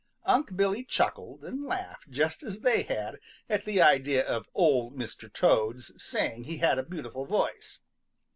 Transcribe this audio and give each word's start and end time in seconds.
Unc' 0.25 0.57
Billy 0.57 0.83
chuckled 0.83 1.43
and 1.45 1.63
laughed 1.63 2.09
just 2.09 2.41
as 2.41 2.61
they 2.61 2.81
had 2.81 3.19
at 3.47 3.65
the 3.65 3.79
idea 3.79 4.25
of 4.25 4.49
Old 4.55 4.97
Mr. 4.97 5.31
Toad's 5.31 5.93
saying 6.03 6.45
he 6.45 6.57
had 6.57 6.79
a 6.79 6.83
beautiful 6.83 7.25
voice. 7.27 7.83